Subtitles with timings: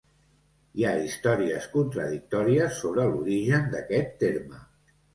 [0.79, 4.69] Hi ha històries contradictòries sobre l'origen d'aquest terme.